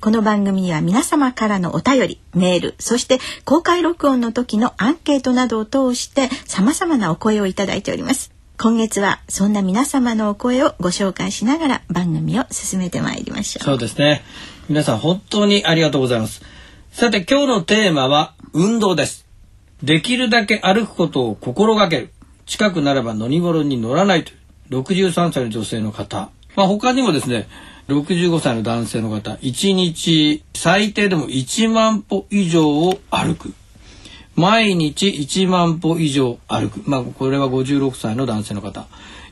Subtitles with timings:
[0.00, 8.32] この番組には皆様からのお便りメールそして公開録音の時のアンケートなどを通して様々なお声をいただいております。
[8.60, 13.64] 今月はそんな皆様のお声をご紹介しながら番組を進めてまいりましょう。
[13.64, 14.22] そうですね。
[14.68, 16.42] 皆さん本当にありがとうございます。
[16.92, 19.26] さて今日のテーマは運動です。
[19.82, 22.10] できるだけ歩くことを心がける。
[22.46, 24.80] 近くなれば乗り物に乗らないという。
[24.82, 26.30] 63歳の女性の方。
[26.54, 27.48] まあ他にもですね
[27.88, 33.54] 65歳の男性の方1日最低でも1万歩以上を歩く
[34.38, 36.88] 毎日1万歩以上歩く。
[36.88, 38.86] まあ、これは56歳の男性の方。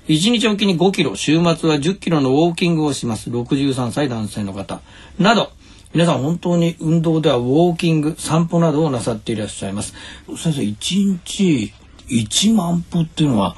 [0.09, 3.31] 1日おきに5キロ、週末は10キロのウォーキングをします。
[3.31, 4.81] 63歳男性の方。
[5.21, 5.53] など、
[5.95, 9.95] 皆さん本当に運動ではウォーキング、散歩などをなさっていらっしゃいます。
[10.37, 11.73] 先生、1日
[12.09, 13.57] 1万歩っていうのは、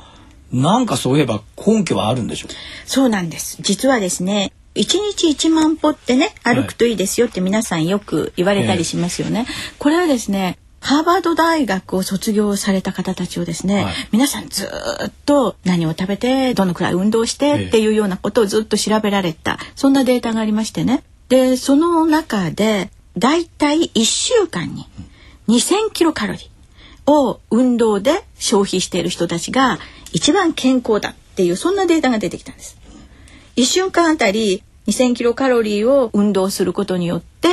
[0.53, 2.53] なんかそういえば根拠はあるんでしょう
[2.85, 3.57] そうなんです。
[3.63, 9.41] 実はですね、1日1万歩ってね歩くといいですよって皆さんよく言われたりしますよね。
[9.41, 9.51] はいえ。
[9.51, 14.67] ー、これはですねハーバード大学を卒業された方たちをですね、はい、皆さんず
[15.07, 21.03] っと何を食べてどのくらい運動してっていうようなことをずっと調べられたそんなデータがありましてね。
[21.29, 24.87] でその中でだいたい1週間に
[25.49, 29.79] 2,000キロカロリーを運動で消費している人たちが
[30.13, 32.79] 一番健康だっていうそんなデータが出てきたんです。
[33.57, 37.49] 1週間あたり2,000キロカロリーを運動することによって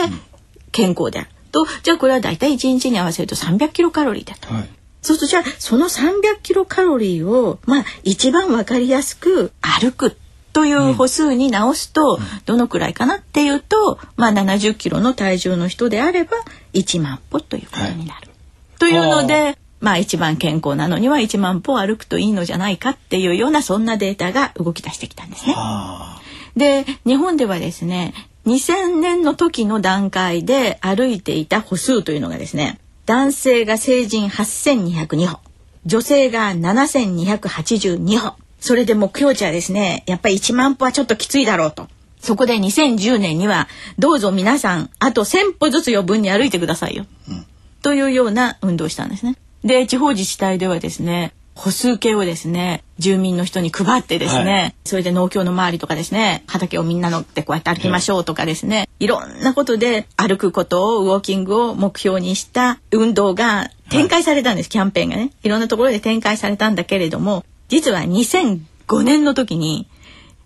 [0.72, 1.30] 健康である。
[1.52, 4.54] とじゃあこれは大体1日に合わせると300キロカロリーだと。
[4.54, 4.70] はい
[5.06, 10.18] そうするとじゃあその300キロカロリーをまあ一番わかりやすく歩く
[10.52, 16.38] という歩数に直すとどのくらいかなっていうと、まあ70キロの体重の人であれば
[16.74, 18.30] 1万歩ということになる。
[18.30, 25.54] はい、というのでまあ一番健康なのには1万歩歩くといいのじゃないかっていうようなそんなデータが動き出してきたんですね。
[26.56, 28.14] で日本ではですね
[28.46, 35.40] 2000年の時の段階で歩いていた歩数というのがですね男性が成人8202歩
[35.86, 38.36] 女性が7282歩。
[38.60, 41.88] それで目標値はですねやっぱり1万歩はちょっときついだろうと。
[42.20, 43.68] そこで2010年には
[44.00, 47.46] どうぞ皆さんあと1000歩ずつ余分に歩いてくださいよ、うん、
[47.84, 49.36] というような運動をしたんですね。
[49.64, 65.32] で地方自治体ではですね歩数計をですね住民の人に配ってですね、はい、それで農協の周りとかですね畑をみんな乗ってこうやって歩きましょうとかですね、はい、いろんなことで歩くことをウォーキングを目標にした運動が展開されたんです、はい、キャンペーンがね。
[65.44, 69.88] いろんなところで展開されたんだけれども実は2005年の時に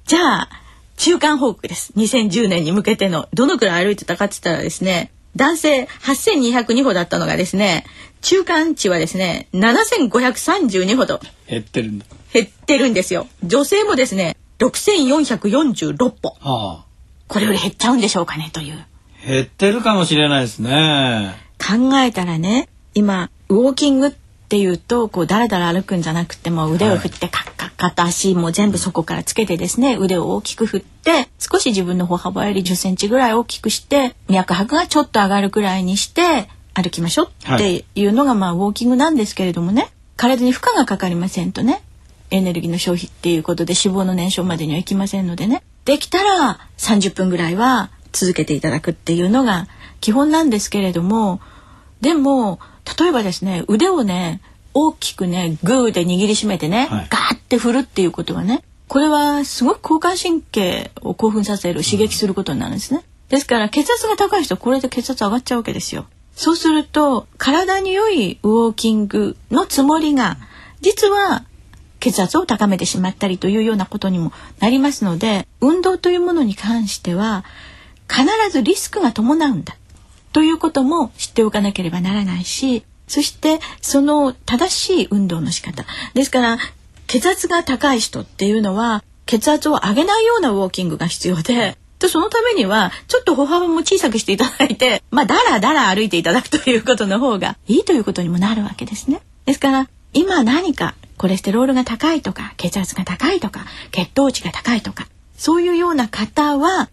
[0.06, 0.50] じゃあ
[0.98, 1.94] 中間報告です。
[1.96, 7.86] 2010年に向けてのどのくらい歩いてたかって言ったらですね男性8202歩だったのがですね
[8.22, 12.06] 中間値はですね7532歩と減ってるんだ。
[12.34, 13.28] 減ってるんですよ。
[13.44, 16.86] 女性もですね6446歩、はあ、
[17.28, 18.86] これより減っちゃうんでしょうかねという。
[19.26, 21.36] 減ってるかもしれないですね。
[21.60, 24.12] 考えたらね今ウォーキングっ
[24.50, 39.92] ていうとこうだらだら歩くんじゃなくても腕を振ってカッカッカッと足も全部そこからつけてですね腕を大きく振って少し自分の歩幅より10センチぐらい大きくして脈拍がちょっと上がるくらいにして歩きましょうっていうのが、まあウォーキングなんですけれどもね。
[40.16, 41.82] 体に負荷がかかりませんとね。
[42.32, 45.64] エネルギーの消費っていうことで脂肪の燃焼までにはいきませんのでね。
[45.86, 49.68] できたら30分ぐらいは続けていただくっていうのが
[50.02, 51.40] 基本なんですけれども。
[52.02, 52.60] でも
[53.00, 54.42] 例えばですね腕をね
[54.74, 63.04] 大きくねグーで握りしめてね、はい、ガーって振るっていうことはねこれはすごく交感神経を興奮させる刺激することになるんですね。
[63.30, 66.06] ですから血圧が高い人これで血圧上がっちゃうわけですよ。
[66.40, 70.38] そうすると体に良いウォーキングのつもりが
[70.80, 71.44] 実は
[72.00, 74.32] 血圧を高めてしまったりというようなことにも
[74.62, 77.44] なりますので運動というものに関しては
[78.10, 79.76] 必ずリスクが伴うんだ
[80.32, 85.84] ということも知っておかなければならないしそしてその正しい運動の仕方。
[86.14, 86.58] ですから
[87.08, 99.22] 血圧が高い人っていうのは血圧を上げないようなウォーキングが必要ででそのためにはちょっと歩幅も小さくしていただいて まあだらだら歩いていただくということの方がいいということにもなるわけですね。
[99.46, 105.08] ですから今何かコレステロールが高いとか血圧が高いとか血糖値が高いとか
[105.38, 106.90] そういうような方は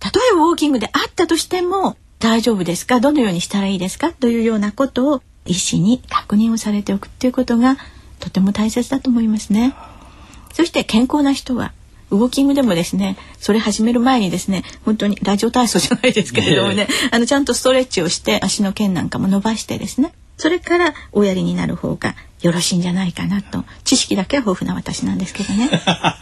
[0.00, 2.98] たとえウォーキングであったとしても大丈夫ですか？
[3.00, 4.10] どのようにしたらいいですか？
[4.12, 7.76] というようなことを医師に確認をされておくっていうことが
[8.20, 9.74] とても大切だと思いますね。
[10.54, 11.72] そして健康な人は
[12.10, 25.70] ウォーキングでもですねそれ始める前にですね本当にラジオ体操じゃないですけれどもね、あのちゃんとストレッチをして足の腱なんかも伸ばしてですねそれからおやりになる方がよろしいんじゃないかなと知識だけは豊富な私なんですけどね。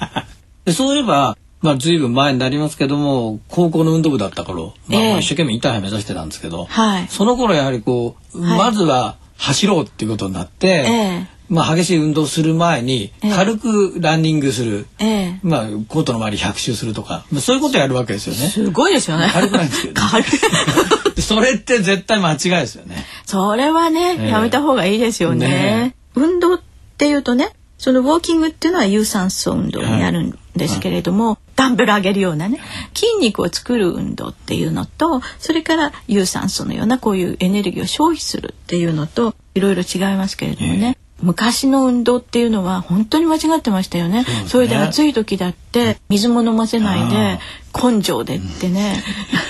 [0.73, 5.19] そういえばまあ、ずいぶん前になりますけども高校の運動部だった頃、まあ、ええ。
[5.21, 7.09] 一生懸命インターハイ目指してたんですけど、はい。
[7.09, 8.59] その頃やはりこう、はい。
[8.59, 11.35] まずは走ろうっていうことになって、ええ。
[11.49, 13.33] まあ、激しい運動する前にええ。
[13.33, 15.41] 軽くランニングする、ええ。
[15.43, 18.49] まあ、コートの周り100周するとか、まあ、そういうことやるわけですよね。
[18.49, 19.29] すごいですよね。
[19.33, 20.01] 軽くないんですよね。
[20.11, 23.05] 軽いそれって絶対間違いですよね。
[23.25, 24.29] それはね、ええ。
[24.29, 25.49] やめた方がいいですよね。
[25.49, 26.61] ね運動っ
[26.97, 32.61] ていうとねそのウォーキングっていうのは有酸素運動になるんですけれども、ダンベル上げるようなね
[32.95, 44.25] 筋肉を作る運動っていうのとそれから有酸素のようなこういうエネルギーを消費するっていうのといろいろ違いますけれどもね、昔の運動っていうのは本当に間違ってましたよね。
[44.25, 44.49] そね。
[44.49, 47.39] それで暑い時だって水も飲ませないで
[47.73, 49.03] 根性でってね、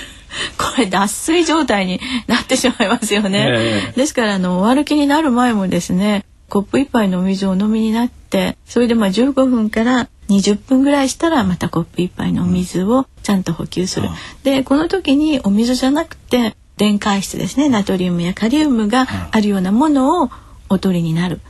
[0.57, 3.45] これ脱水状態になってしまいますよね。
[3.47, 3.97] ええ。
[3.97, 14.09] ですからあのお歩きになる前もですねコップ一杯のお水をお飲みになってそれでまあ15分から20分ぐらいしたらまたコップ一杯のお水をちゃんと補給する。
[14.43, 20.29] でこの時にお水じゃなくて電解質ですねナトリウムやカリウムがあるようなものを
[20.69, 21.41] お取りになる。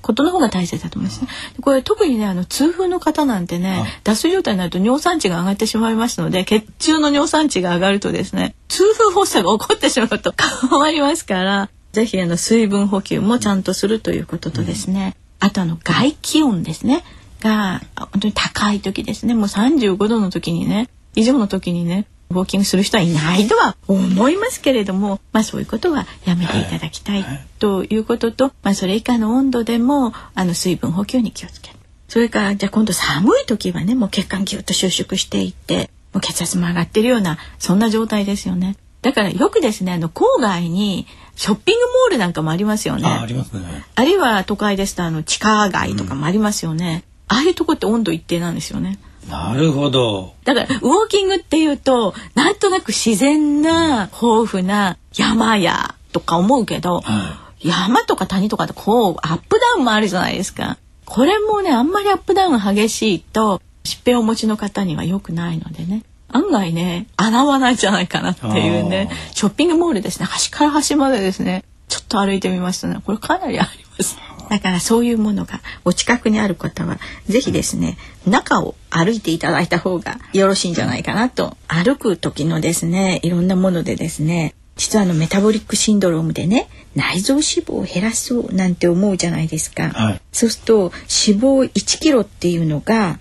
[0.00, 1.28] ことの方が大切だと思いますね。
[1.60, 10.32] これ特にねあの痛風の方なんてね脱水状態になると尿酸値が上がってしまいますので血中の尿酸値が上がるとですね痛風発作が起こってしまうと
[10.70, 11.68] 変わりますから
[11.98, 17.02] ぜひあの水分補給もちゃんとするということとですね、あとあの外気温ですね
[17.40, 27.24] が本当に高い時ですねもう35度の時にね以上の時にねウォーキングする人はいないとは思いますけれども、まあ、そういうことはやめていただきたい
[27.58, 31.78] ということと、まあ、それ以下の温度でもあの水分補給に気をつける。
[32.06, 38.76] それからじゃあ今度寒い時はねもう血管ぎゅっと収縮していってもう血圧も上がってるようなそんな状態ですよね。
[39.02, 41.06] だからよくですねあの郊外に
[41.36, 43.06] ショッピングモールなんかもありますよね。
[43.06, 43.84] あありますね。
[43.94, 47.04] あるいは都会ですとあの地下街とかもありますよね。
[47.28, 48.98] ああいうとこって温度一定なんですよね。
[49.28, 50.34] なるほど。
[50.44, 60.78] だからウォーキングっていうとなんとなく自然な豊富な山やとか思うけど、は山とか谷とかってこうアップダウンもあるじゃないですか。
[61.04, 70.26] これもねあんまりアップダウン激しいと疾病をお持ちの方には良くないのでね案外ね穴はないんじゃないかなっていうねあショッピングモールですね。
[70.26, 71.64] 端から端までですね。
[71.88, 73.00] ちょっと歩いてみますとね。
[73.04, 74.18] これかなりあります。
[74.50, 81.56] だからそういうものがお近くにある方はぜひですね中を歩いていただいた方がよろしいんじゃないかなと。
[81.66, 90.20] 歩く時のですねいろんなものでですね実はあのメタボリックシンドロームでね内臓脂肪を減らそうなんて思うじゃないですか、はい。
[90.32, 93.18] そうすると脂肪1キロっていうのが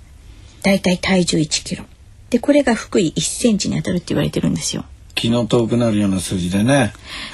[0.64, 1.86] だいたい体重1キロ
[2.30, 4.86] でこれが腹囲1センチに当たるって言われてるんですよ。
[5.16, 6.94] 気の遠くなるような数字でね。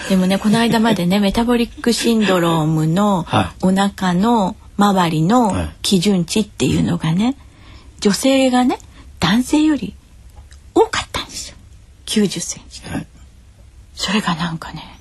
[0.10, 5.70] でもねこの間までね メタボリックシンドロームのはお腹の周りのはい。
[5.82, 7.36] 基準値っていうのがね
[8.00, 8.80] 女性がね
[9.20, 9.94] 男性より
[10.74, 11.58] 多かったんですよ。
[12.06, 13.08] 90センチはい。
[13.96, 14.93] それがなんかね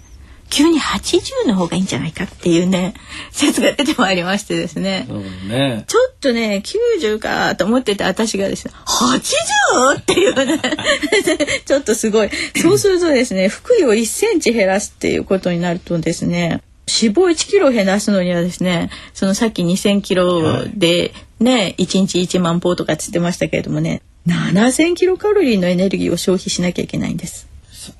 [0.53, 2.93] 急に80の方がいいんじゃないかっていうね
[3.31, 5.07] 説が出てまいりましてですね
[5.49, 5.85] ね。
[5.87, 9.99] ちょっとね90かと思ってた私がですね 80?
[9.99, 10.61] っていうね
[11.65, 12.29] ちょっとすごい
[12.61, 27.52] そうするとですね腹囲を1センチ減らすっていうことになるとですね脂肪1キロ減らすのにはですねそのさっき2,000キロでね、1日1万歩とかつってましたけれどもね7,000キロカロリーのエネルギーを消費しなきゃいけないんです。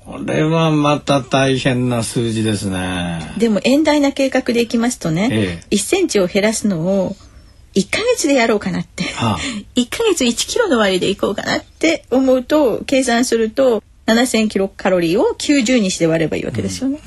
[0.05, 3.19] これはまた大変な数字ですね。
[3.37, 7.15] でも遠大な計画でいきますとね、え1センチを減らすのを
[7.75, 9.37] 1ヶ月でやろうかなって、はあ
[9.75, 16.99] 1ヶ月1キロの割でいこうかなって思うと計算すると7,000キロカロリーを90にして割ればいいわけですよね。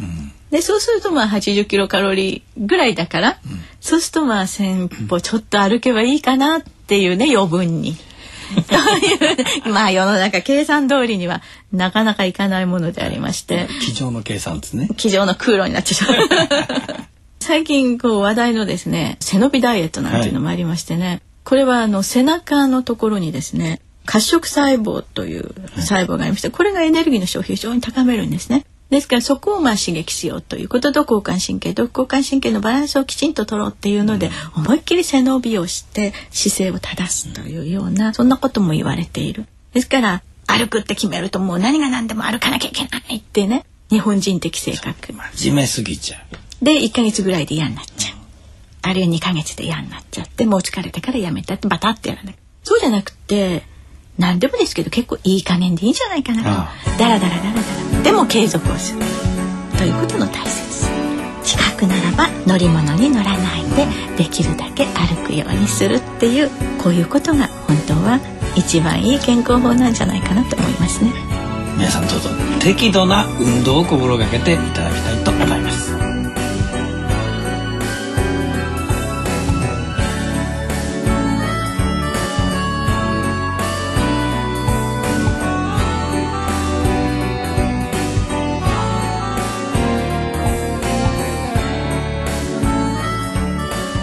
[0.50, 3.38] でそうするとまあ80キロカロリーぐらいだから、
[3.80, 7.96] そうするとまあ1,000歩ちょっと歩けばいいかなっていうね余分に。
[8.46, 13.68] そういうまあ世の中計算通りにはなかなかいかないものでありまして。
[13.80, 14.88] 机上の計算ですね。
[14.96, 16.16] 机上の空路になってしまう
[17.40, 28.64] 最近こう話題のですね背伸びダイエットなんていうのもありましてね、これはあの背中のところにですね褐色細胞という細胞がありましてこれがエネルギーの消費を非常に高めるんですね。
[28.90, 39.46] ですからそこをまあ刺激しようということと交感神経と交感神経のバランスをきちんと取ろうっていうので、思いっきり背伸びをして姿勢を正すというようなそんなことも言われている。
[39.72, 45.12] ですから歩くって決めるともう何が何でも歩かなきゃいけないってね日本人的性格。
[45.34, 46.64] 真面目すぎちゃう。
[46.64, 48.16] で1ヶ月ぐらいで嫌になっちゃう。
[48.82, 52.36] あるいは2ヶ月で嫌になっちゃってもう疲れてからやめたってバタってやらない。
[52.62, 53.64] そうじゃなくて
[54.18, 56.42] 何でもですけど結構いい加減でいいんじゃないかな。
[56.42, 56.48] と
[56.98, 59.00] ダラダラダラダラでも継続をする。
[59.76, 60.90] ということの大切さ。
[61.44, 66.50] 近くならば乗り物に乗らないでできるだけ歩くようにするっていう
[66.82, 68.18] こういうことが本当は
[68.56, 71.12] 一番いい健康法なんじゃないかなと思いますね。
[71.76, 72.30] 皆さんどうぞ
[72.60, 75.65] 適度な運動を心がけていただきたいと思います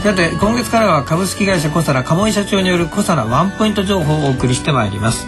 [0.04, 5.26] さて今月からは株式会社コサナ鴨井社長によるコサナワンポイント情報をお送りしてまいります、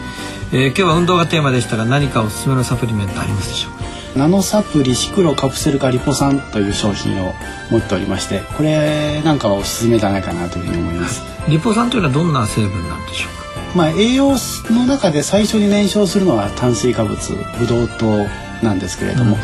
[0.52, 3.86] えー、今日は運動がテーマでしたが何かおすすめのサプリメントありますでしょうか？
[4.20, 7.34] ナノサプリシクロカプセル化リポ酸という商品を
[7.72, 11.24] 持っておりましてこれなんかはおすすめじゃないかなというふうに思います。
[11.48, 13.78] リポ酸というのはどんな成分なんでしょうか？
[13.78, 14.32] まあ栄養
[14.72, 17.16] の中で最初に燃焼するのは炭水化物
[17.58, 18.28] ブドウ糖
[18.62, 19.42] なんですけれども、うん。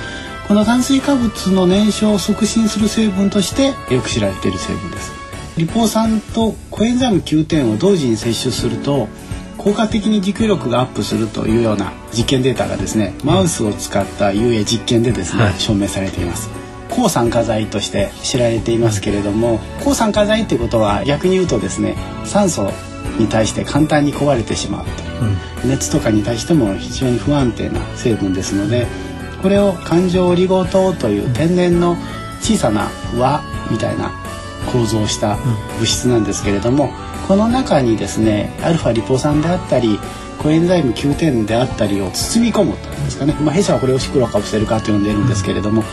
[0.49, 5.20] この炭水化物の燃焼を促進する成分としてよく知られている成分です
[5.57, 9.07] リポ酸とコエンザイム Q10 を同時に摂取すると
[9.57, 16.49] 効果的に持久力がアップするというような実験データがですねマウスを使った有影実験でですね、はい、証明されています。
[16.89, 22.69] 抗酸化剤として知られていますけれども抗酸化剤ってことは逆に言うとですね酸素
[23.17, 24.91] に対して簡単に壊れてしまうと、
[25.63, 28.87] うん、熱とかに対しても非常に不安定な成分ですので
[29.41, 31.95] これを環状オリゴ糖という天然の
[32.41, 33.41] 小さな輪
[33.71, 34.20] みたいな
[34.71, 35.37] 構造した
[35.79, 36.89] 物質なんですけれども、
[37.27, 39.99] この中にですねアルファリポ酸であったり
[40.41, 45.83] コエンザイム Q10 であったりを包み込むというんですかね、まあ、弊社はこれをシクロカプセル化と呼んでいるんですけれども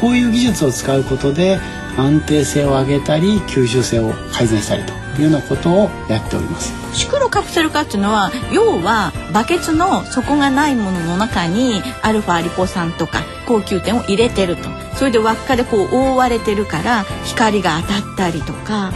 [0.00, 1.58] こういう技術を使うことで
[1.96, 6.72] 安定性を上げたり吸収性を改善したりというようなことをやっております。
[6.96, 18.92] シクロカプセル化っていうのは要はバケツの底がないものの中にアルファリポ酸とか高級点を入れてるとそれで輪っかでこう覆われてるから光が当たったりとか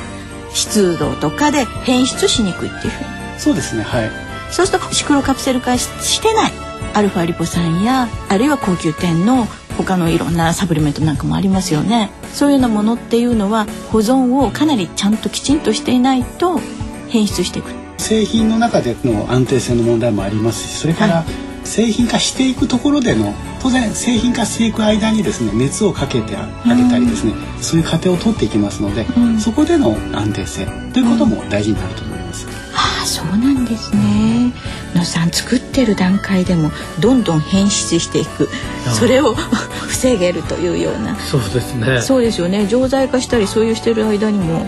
[0.52, 3.10] 湿度とかで変質しにくいっていうふうに。
[3.38, 4.10] そうですねはい。
[4.50, 6.52] そうするとシクロカプセル化してない。
[6.94, 9.46] アルファリポ酸やあるいは高級点の
[9.78, 12.10] 他のいろんなサプリメントなんかもありますよね。
[12.34, 16.60] そういうようなものっていうのは保存をかなりちゃんときちんとしていないと
[17.08, 17.70] 変質していく。
[17.98, 21.24] 製品の中での安定性の問題もありますしそれから
[21.62, 23.32] 製品化していくところでの
[23.62, 32.46] 当然製品化していく間にですね熱をかけてあげたりですね、うん、そういう過程を取っていきますので、うん、そこでの安定性ということも大事になると思います。
[32.74, 34.52] ああそうなんですね。
[34.94, 38.48] 野さん作ってる段階でもどんどん変質していく。
[38.98, 39.34] それを
[39.86, 41.16] 防げるというような。
[41.20, 42.00] そうですね。
[42.02, 42.66] そうですよね。
[42.66, 44.66] 錠剤化したりそういうしてる間にも、はい。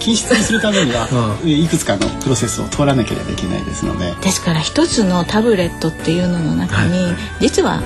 [0.00, 1.08] 均質にするためには、
[1.42, 4.12] うん、いくつかのプロセスを通らなければいけないですので。
[4.20, 7.80] ですから一つのタブレットっていうのの中に、はい、実は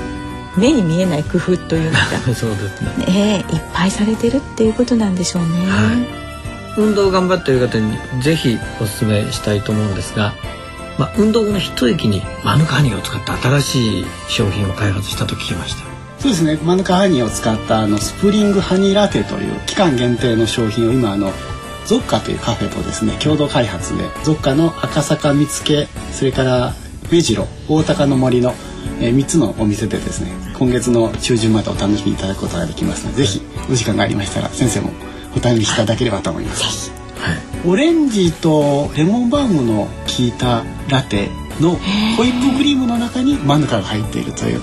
[0.59, 1.99] 目に見えない工夫というか
[2.35, 5.49] そうですね、えー、いっぱいされてるっていうことなんでしょうね。
[5.71, 6.19] はい。
[6.77, 10.33] 運動を頑張っている方にぜひお勧めしたいと思うんですが、
[10.97, 15.81] まあ、運動後の一息にマヌカハニーを使った新しい商品を開発したと聞きました。
[16.21, 16.59] そうですね。
[16.65, 21.33] マヌカハニーを使ったあのスプリングハニーラテという期間限定の商品を今あの
[21.89, 26.75] ゾッカというカフェとですね共同開発でゾッカの赤坂見附それから
[27.11, 28.53] 目白大高の森の、
[29.01, 34.91] えー、3つのお店でですね今月の中旬までお楽しみいただくことができますのでぜひお時間がありましたら先生も
[35.37, 36.91] お試しいただければと思います。
[37.19, 41.29] はい、オレンジとレモンバームの効いたラテ
[41.61, 41.77] の
[42.17, 44.63] ホイップクリームの中にマヌカが入っているという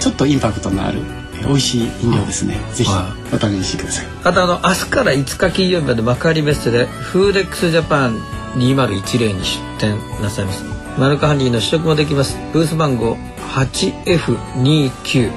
[0.00, 1.02] ちょっとインパクトのある
[1.46, 2.58] 美味しい飲料ですね。
[2.74, 2.90] ぜひ
[3.32, 4.06] お試しください。
[4.24, 8.18] あとあの明日から5日金曜日まで幕張メッセでフーデックスジャパン
[8.56, 10.79] 2010に出店なさいます。
[11.00, 12.36] マルカハニーの試食もできます。
[12.52, 13.16] ブース番号
[13.54, 15.32] 8F29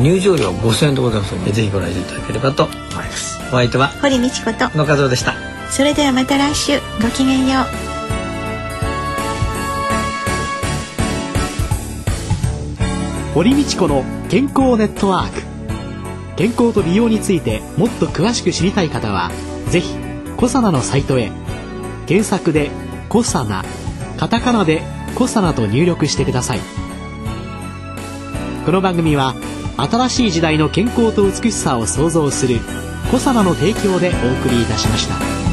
[0.00, 2.66] 入場料5000円でございますのでぜひご覧いただければと。
[2.66, 3.40] 思います。
[3.48, 4.78] お相手は堀道子と。
[4.78, 5.34] 野和夫でした。
[5.68, 6.78] それではまた来週。
[7.02, 7.64] ごきげんよう。
[13.34, 15.42] 堀道子の健康ネットワーク。
[16.36, 19.32] 健康と美容についてもっと詳しく知りたい方は
[19.70, 19.92] ぜひ
[20.36, 21.32] コサナのサイトへ。
[22.06, 22.70] 検索で
[23.10, 23.64] 「コサナ」
[24.16, 24.82] カタカナで
[25.20, 26.60] 「コサナ」と入力してください
[28.64, 29.34] この番組は
[29.76, 32.58] 新しい時代の健康と美しさを創造する
[33.12, 35.49] 「コサナ」の提供でお送りいたしました。